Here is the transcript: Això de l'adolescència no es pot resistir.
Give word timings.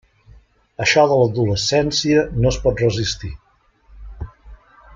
Això 0.85 1.03
de 1.11 1.17
l'adolescència 1.19 2.23
no 2.39 2.49
es 2.53 2.59
pot 2.65 2.81
resistir. 2.85 3.33